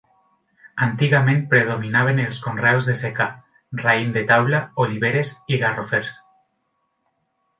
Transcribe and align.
Antigament 0.85 1.43
predominaven 1.51 2.21
els 2.23 2.39
conreus 2.45 2.87
de 2.91 2.95
secà: 3.01 3.27
raïm 3.83 4.15
de 4.15 4.23
taula, 4.33 4.61
oliveres 4.85 5.35
i 5.57 5.63
garrofers. 5.65 6.17